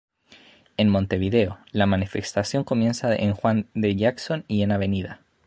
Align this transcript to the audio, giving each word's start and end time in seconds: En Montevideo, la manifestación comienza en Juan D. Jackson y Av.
En 0.77 0.89
Montevideo, 0.89 1.59
la 1.73 1.85
manifestación 1.85 2.63
comienza 2.63 3.15
en 3.15 3.33
Juan 3.35 3.69
D. 3.75 3.95
Jackson 3.95 4.45
y 4.47 4.63
Av. 4.63 4.81